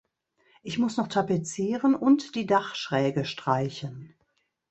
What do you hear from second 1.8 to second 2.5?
und die